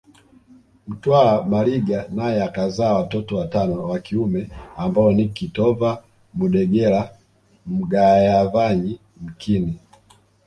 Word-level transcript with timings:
Mtwa 0.87 1.45
Maliga 1.45 2.07
naye 2.11 2.43
akazaa 2.43 2.93
watoto 2.93 3.37
watano 3.37 3.83
wa 3.87 3.99
kiume 3.99 4.49
ambao 4.77 5.11
ni 5.11 5.29
kitova 5.29 6.03
Mudegela 6.33 7.09
Mgayavanyi 7.65 8.99
mkini 9.21 9.79